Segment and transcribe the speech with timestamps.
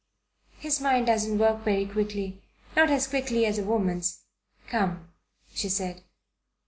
[0.57, 2.41] His mind doesn't work very quickly,
[2.75, 4.23] not as quickly as a woman's.
[4.67, 5.09] Come,"
[5.53, 6.01] she said.